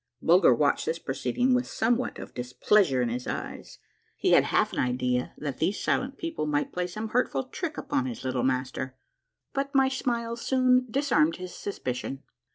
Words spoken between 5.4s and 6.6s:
these silent people